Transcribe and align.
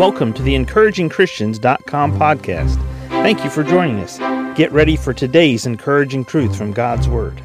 Welcome 0.00 0.32
to 0.32 0.42
the 0.42 0.54
encouragingchristians.com 0.54 2.18
podcast. 2.18 2.76
Thank 3.10 3.44
you 3.44 3.50
for 3.50 3.62
joining 3.62 3.98
us. 4.00 4.16
Get 4.56 4.72
ready 4.72 4.96
for 4.96 5.12
today's 5.12 5.66
encouraging 5.66 6.24
truth 6.24 6.56
from 6.56 6.72
God's 6.72 7.06
Word. 7.06 7.38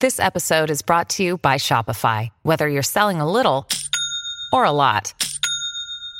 This 0.00 0.20
episode 0.20 0.68
is 0.68 0.82
brought 0.82 1.08
to 1.08 1.24
you 1.24 1.38
by 1.38 1.54
Shopify. 1.54 2.28
Whether 2.42 2.68
you're 2.68 2.82
selling 2.82 3.18
a 3.18 3.32
little 3.32 3.66
or 4.52 4.66
a 4.66 4.72
lot, 4.72 5.14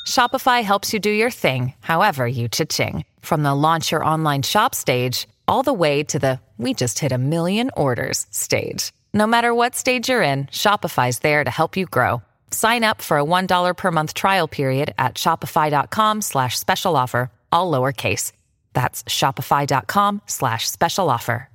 Shopify 0.07 0.63
helps 0.63 0.95
you 0.95 0.99
do 0.99 1.11
your 1.11 1.31
thing, 1.31 1.75
however 1.81 2.27
you 2.27 2.49
cha-ching. 2.49 3.05
From 3.21 3.43
the 3.43 3.55
launch 3.55 3.93
your 3.93 4.03
online 4.03 4.41
shop 4.41 4.75
stage, 4.75 5.29
all 5.47 5.63
the 5.63 5.75
way 5.75 6.05
to 6.05 6.19
the 6.19 6.41
we 6.57 6.73
just 6.73 7.01
hit 7.01 7.13
a 7.13 7.19
million 7.19 7.71
orders 7.77 8.27
stage. 8.31 8.93
No 9.13 9.27
matter 9.27 9.55
what 9.55 9.77
stage 9.77 10.09
you're 10.09 10.23
in, 10.23 10.47
Shopify's 10.47 11.19
there 11.19 11.45
to 11.45 11.51
help 11.51 11.77
you 11.77 11.85
grow. 11.85 12.23
Sign 12.51 12.85
up 12.85 13.03
for 13.03 13.19
a 13.19 13.25
$1 13.25 13.77
per 13.77 13.91
month 13.91 14.15
trial 14.15 14.49
period 14.49 14.95
at 14.99 15.15
shopify.com 15.15 16.23
slash 16.23 16.59
special 16.59 16.97
offer, 16.97 17.31
all 17.53 17.71
lowercase. 17.71 18.33
That's 18.73 19.03
shopify.com 19.05 20.23
slash 20.27 20.69
special 20.69 21.11
offer. 21.11 21.49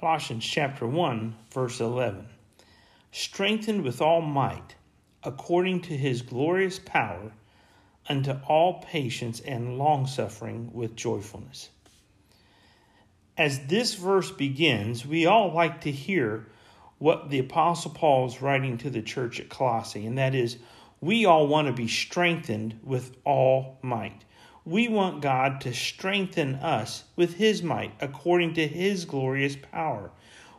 Colossians 0.00 0.46
chapter 0.46 0.86
1, 0.86 1.36
verse 1.52 1.78
11. 1.78 2.26
Strengthened 3.12 3.82
with 3.82 4.00
all 4.00 4.22
might, 4.22 4.74
according 5.22 5.82
to 5.82 5.96
his 5.96 6.22
glorious 6.22 6.78
power, 6.78 7.32
unto 8.08 8.32
all 8.46 8.80
patience 8.82 9.40
and 9.40 9.76
longsuffering 9.76 10.70
with 10.72 10.96
joyfulness. 10.96 11.68
As 13.36 13.66
this 13.66 13.94
verse 13.94 14.30
begins, 14.30 15.04
we 15.04 15.26
all 15.26 15.52
like 15.52 15.82
to 15.82 15.90
hear 15.90 16.46
what 17.00 17.30
the 17.30 17.38
Apostle 17.38 17.90
Paul 17.92 18.26
is 18.26 18.42
writing 18.42 18.76
to 18.76 18.90
the 18.90 19.00
church 19.00 19.40
at 19.40 19.48
Colossae, 19.48 20.04
and 20.04 20.18
that 20.18 20.34
is, 20.34 20.58
we 21.00 21.24
all 21.24 21.48
want 21.48 21.66
to 21.66 21.72
be 21.72 21.88
strengthened 21.88 22.78
with 22.84 23.16
all 23.24 23.78
might. 23.80 24.26
We 24.66 24.86
want 24.86 25.22
God 25.22 25.62
to 25.62 25.72
strengthen 25.72 26.56
us 26.56 27.04
with 27.16 27.36
His 27.36 27.62
might 27.62 27.94
according 28.00 28.52
to 28.54 28.68
His 28.68 29.06
glorious 29.06 29.56
power. 29.56 30.10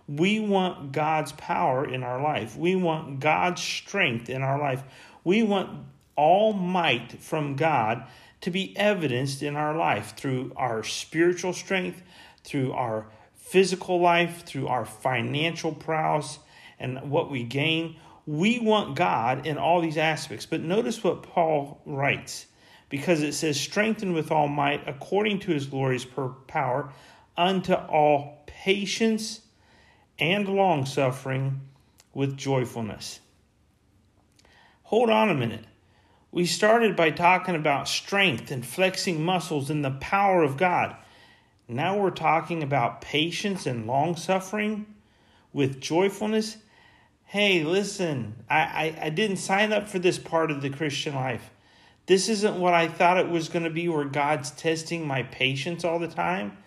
We 0.08 0.39
want 0.39 0.92
God's 0.92 1.31
power 1.34 1.88
in 1.88 2.02
our 2.02 2.19
life. 2.19 2.58
We 2.58 2.75
want 2.75 3.19
God's 3.19 3.62
strength 3.62 4.28
in 4.28 4.42
our 4.42 4.59
life. 4.59 4.81
We 5.23 5.44
want 5.44 5.86
all 6.16 6.53
might 6.53 7.22
from 7.22 7.56
God 7.56 8.08
to 8.42 8.50
be 8.50 8.75
evidenced 8.75 9.44
in 9.44 9.56
our 9.56 9.78
life 9.78 10.16
through 10.17 10.53
our 10.56 10.84
spiritual 10.84 11.53
strength, 11.53 12.02
through 12.44 12.72
our 12.72 13.06
physical 13.52 13.99
life, 13.99 14.45
through 14.45 14.69
our 14.69 14.85
financial 14.85 15.73
prowess 15.73 16.39
and 16.80 17.11
what 17.11 17.30
we 17.30 17.44
gain. 17.44 17.97
We 18.25 18.59
want 18.59 18.95
God 18.95 19.45
in 19.45 19.57
all 19.57 19.81
these 19.81 19.97
aspects. 19.97 20.45
But 20.45 20.61
notice 20.61 21.03
what 21.03 21.23
Paul 21.23 21.81
writes 21.85 22.45
because 22.88 23.22
it 23.22 23.33
says, 23.33 23.59
strengthened 23.59 24.13
with 24.13 24.31
all 24.31 24.47
might 24.47 24.88
according 24.88 25.39
to 25.39 25.52
his 25.52 25.66
glorious 25.66 26.05
power 26.47 26.94
unto 27.38 27.73
all 27.73 28.44
patience 28.45 29.41
and 30.17 30.47
long 30.47 30.85
suffering 30.85 31.59
with 32.13 32.38
joyfulness. 32.38 33.19
Hold 34.83 35.09
on 35.09 35.29
a 35.29 35.35
minute. 35.35 35.66
We 36.31 36.45
started 36.45 36.95
by 36.95 37.11
talking 37.11 37.55
about 37.55 37.89
strength 37.89 38.49
and 38.49 38.66
flexing 38.66 39.22
muscles 39.22 39.69
and 39.69 39.83
the 39.83 39.91
power 39.91 40.41
of 40.41 40.55
God. 40.55 40.95
Now 41.72 41.97
we're 41.97 42.09
talking 42.11 42.64
about 42.64 43.00
patience 43.00 43.66
and 43.66 43.88
long 43.88 44.17
suffering 44.17 44.86
with 45.53 45.80
joyfulness. 45.80 46.58
Hey, 47.23 47.63
listen, 47.63 48.36
I, 48.50 48.59
I, 48.59 49.05
I, 49.05 49.09
didn't 49.09 49.38
sign 49.38 49.72
up 49.72 49.88
for 49.88 49.97
this 49.97 50.19
part 50.19 50.52
of 50.52 50.61
the 50.61 50.69
Christian 50.69 51.16
life. 51.16 51.50
This 52.08 52.28
isn't 52.28 52.59
what 52.59 52.73
I 52.73 52.89
thought 52.89 53.19
it 53.19 53.30
was 53.30 53.47
going 53.47 53.63
to 53.63 53.69
be, 53.69 53.88
where 53.88 54.03
God's 54.03 54.52
testing 54.52 55.08
my 55.08 55.23
patience 55.23 55.86
all 55.86 55.97
the 55.97 56.09
time. 56.09 56.57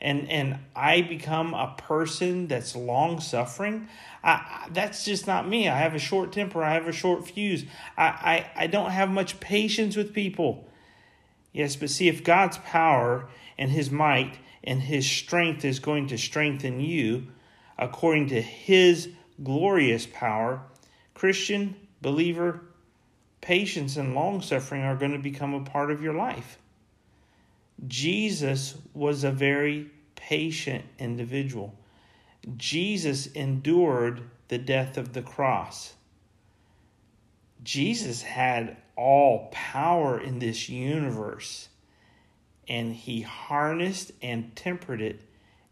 And, 0.00 0.30
and 0.30 0.60
I 0.76 1.00
become 1.02 1.52
a 1.52 1.74
person 1.76 2.46
that's 2.46 2.76
long 2.76 3.18
suffering. 3.18 3.88
I, 4.22 4.68
that's 4.70 5.04
just 5.04 5.26
not 5.26 5.48
me. 5.48 5.68
I 5.68 5.78
have 5.78 5.96
a 5.96 5.98
short 5.98 6.30
temper. 6.30 6.62
I 6.62 6.74
have 6.74 6.86
a 6.86 6.92
short 6.92 7.26
fuse. 7.26 7.64
I, 7.96 8.04
I, 8.04 8.50
I 8.54 8.66
don't 8.68 8.90
have 8.90 9.10
much 9.10 9.40
patience 9.40 9.96
with 9.96 10.14
people. 10.14 10.68
Yes, 11.54 11.76
but 11.76 11.88
see, 11.88 12.08
if 12.08 12.22
God's 12.22 12.58
power 12.58 13.28
and 13.56 13.70
His 13.70 13.90
might 13.90 14.36
and 14.64 14.80
his 14.80 15.08
strength 15.08 15.64
is 15.64 15.78
going 15.78 16.08
to 16.08 16.18
strengthen 16.18 16.80
you 16.80 17.26
according 17.78 18.28
to 18.28 18.40
his 18.40 19.10
glorious 19.42 20.06
power. 20.06 20.62
Christian, 21.12 21.76
believer, 22.00 22.62
patience 23.40 23.96
and 23.96 24.14
long 24.14 24.40
suffering 24.40 24.82
are 24.82 24.96
going 24.96 25.12
to 25.12 25.18
become 25.18 25.54
a 25.54 25.64
part 25.64 25.90
of 25.90 26.02
your 26.02 26.14
life. 26.14 26.58
Jesus 27.86 28.76
was 28.94 29.22
a 29.22 29.30
very 29.30 29.90
patient 30.14 30.84
individual. 30.98 31.74
Jesus 32.56 33.26
endured 33.26 34.22
the 34.48 34.58
death 34.58 34.96
of 34.96 35.12
the 35.12 35.22
cross. 35.22 35.94
Jesus 37.64 38.22
had 38.22 38.76
all 38.96 39.48
power 39.50 40.20
in 40.20 40.38
this 40.38 40.68
universe 40.68 41.68
and 42.68 42.94
he 42.94 43.22
harnessed 43.22 44.12
and 44.22 44.54
tempered 44.54 45.00
it 45.00 45.20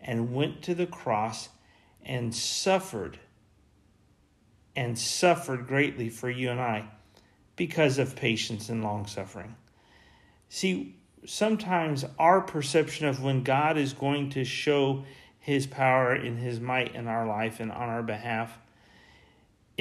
and 0.00 0.34
went 0.34 0.62
to 0.62 0.74
the 0.74 0.86
cross 0.86 1.48
and 2.04 2.34
suffered 2.34 3.18
and 4.74 4.98
suffered 4.98 5.66
greatly 5.66 6.08
for 6.08 6.30
you 6.30 6.50
and 6.50 6.60
I 6.60 6.88
because 7.56 7.98
of 7.98 8.16
patience 8.16 8.68
and 8.68 8.82
long 8.82 9.06
suffering. 9.06 9.54
See, 10.48 10.96
sometimes 11.26 12.04
our 12.18 12.40
perception 12.40 13.06
of 13.06 13.22
when 13.22 13.42
God 13.42 13.76
is 13.76 13.92
going 13.92 14.30
to 14.30 14.44
show 14.44 15.04
his 15.38 15.66
power 15.66 16.12
and 16.12 16.38
his 16.38 16.60
might 16.60 16.94
in 16.94 17.08
our 17.08 17.26
life 17.26 17.60
and 17.60 17.70
on 17.70 17.88
our 17.88 18.02
behalf, 18.02 18.58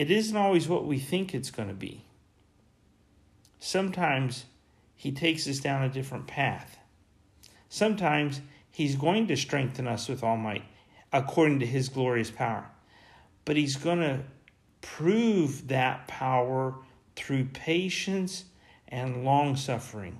it 0.01 0.09
isn't 0.09 0.35
always 0.35 0.67
what 0.67 0.85
we 0.85 0.97
think 0.97 1.35
it's 1.35 1.51
going 1.51 1.67
to 1.67 1.75
be. 1.75 2.03
Sometimes 3.59 4.45
he 4.95 5.11
takes 5.11 5.47
us 5.47 5.59
down 5.59 5.83
a 5.83 5.89
different 5.89 6.25
path. 6.25 6.77
Sometimes 7.69 8.41
He's 8.71 8.95
going 8.95 9.27
to 9.27 9.37
strengthen 9.37 9.87
us 9.87 10.07
with 10.07 10.23
all 10.23 10.37
might 10.37 10.63
according 11.13 11.59
to 11.59 11.65
His 11.65 11.89
glorious 11.89 12.31
power. 12.31 12.65
But 13.45 13.57
He's 13.57 13.75
going 13.75 13.99
to 13.99 14.19
prove 14.81 15.67
that 15.67 16.07
power 16.07 16.75
through 17.15 17.45
patience 17.45 18.45
and 18.87 19.23
long 19.23 19.55
suffering. 19.55 20.19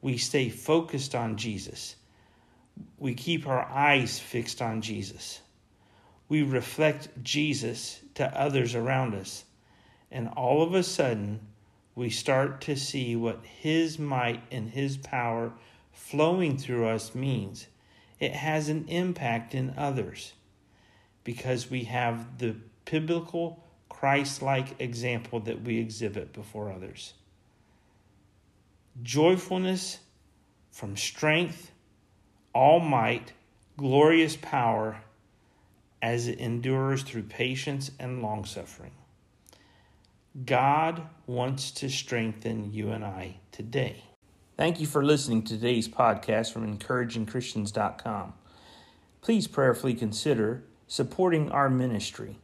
We 0.00 0.16
stay 0.16 0.48
focused 0.48 1.14
on 1.14 1.36
Jesus. 1.36 1.96
We 2.98 3.14
keep 3.14 3.46
our 3.46 3.64
eyes 3.64 4.18
fixed 4.18 4.62
on 4.62 4.82
Jesus. 4.82 5.40
We 6.28 6.42
reflect 6.42 7.08
Jesus 7.22 8.00
to 8.14 8.26
others 8.38 8.74
around 8.74 9.14
us. 9.14 9.44
And 10.10 10.28
all 10.28 10.62
of 10.62 10.74
a 10.74 10.82
sudden, 10.82 11.40
we 11.94 12.10
start 12.10 12.60
to 12.62 12.76
see 12.76 13.16
what 13.16 13.44
His 13.44 13.98
might 13.98 14.42
and 14.50 14.70
His 14.70 14.96
power 14.96 15.52
flowing 15.92 16.56
through 16.56 16.86
us 16.86 17.14
means 17.14 17.66
it 18.20 18.32
has 18.32 18.68
an 18.68 18.86
impact 18.88 19.54
in 19.54 19.74
others 19.76 20.32
because 21.24 21.70
we 21.70 21.84
have 21.84 22.38
the 22.38 22.56
biblical 22.84 23.64
Christ 23.88 24.42
like 24.42 24.80
example 24.80 25.40
that 25.40 25.62
we 25.62 25.78
exhibit 25.78 26.32
before 26.32 26.72
others. 26.72 27.14
Joyfulness 29.02 29.98
from 30.70 30.96
strength, 30.96 31.72
all 32.54 32.80
might, 32.80 33.32
glorious 33.76 34.36
power 34.36 35.00
as 36.02 36.28
it 36.28 36.38
endures 36.38 37.02
through 37.02 37.24
patience 37.24 37.90
and 37.98 38.22
long 38.22 38.44
suffering. 38.44 38.92
God 40.44 41.02
wants 41.26 41.70
to 41.72 41.88
strengthen 41.88 42.72
you 42.72 42.90
and 42.90 43.04
I 43.04 43.36
today. 43.50 44.04
Thank 44.56 44.80
you 44.80 44.86
for 44.86 45.04
listening 45.04 45.42
to 45.44 45.54
today's 45.54 45.88
podcast 45.88 46.52
from 46.52 46.76
encouragingchristians.com. 46.76 48.34
Please 49.20 49.46
prayerfully 49.46 49.94
consider 49.94 50.64
supporting 50.86 51.50
our 51.50 51.68
ministry. 51.68 52.38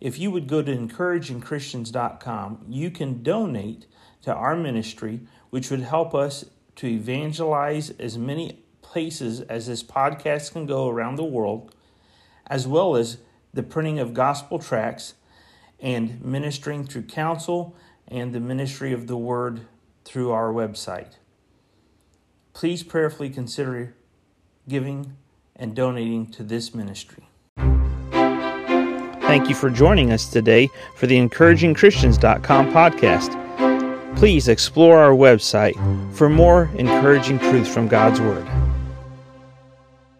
If 0.00 0.18
you 0.18 0.30
would 0.30 0.48
go 0.48 0.62
to 0.62 0.76
encouragingchristians.com, 0.76 2.64
you 2.68 2.90
can 2.90 3.22
donate 3.22 3.86
to 4.22 4.34
our 4.34 4.56
ministry, 4.56 5.20
which 5.50 5.70
would 5.70 5.80
help 5.80 6.14
us 6.14 6.44
to 6.76 6.86
evangelize 6.86 7.90
as 7.90 8.18
many 8.18 8.64
places 8.80 9.40
as 9.42 9.66
this 9.66 9.82
podcast 9.82 10.52
can 10.52 10.66
go 10.66 10.88
around 10.88 11.16
the 11.16 11.24
world, 11.24 11.74
as 12.52 12.68
well 12.68 12.94
as 12.96 13.18
the 13.52 13.62
printing 13.62 13.98
of 13.98 14.14
gospel 14.14 14.58
tracts 14.58 15.14
and 15.80 16.22
ministering 16.24 16.86
through 16.86 17.02
counsel 17.02 17.74
and 18.06 18.32
the 18.32 18.40
ministry 18.40 18.92
of 18.92 19.06
the 19.06 19.16
word 19.16 19.62
through 20.04 20.30
our 20.30 20.52
website 20.52 21.14
please 22.52 22.82
prayerfully 22.82 23.30
consider 23.30 23.94
giving 24.68 25.16
and 25.56 25.74
donating 25.74 26.26
to 26.26 26.42
this 26.42 26.74
ministry. 26.74 27.24
Thank 29.22 29.48
you 29.48 29.54
for 29.54 29.70
joining 29.70 30.12
us 30.12 30.28
today 30.28 30.68
for 30.96 31.06
the 31.06 31.16
encouragingchristians.com 31.16 32.72
podcast. 32.72 33.38
Please 34.16 34.48
explore 34.48 34.98
our 34.98 35.14
website 35.14 35.74
for 36.14 36.28
more 36.28 36.70
encouraging 36.76 37.38
truths 37.38 37.72
from 37.72 37.88
God's 37.88 38.20
Word. 38.20 38.46